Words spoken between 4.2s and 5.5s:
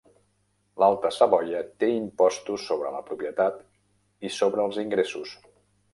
i sobre els ingressos.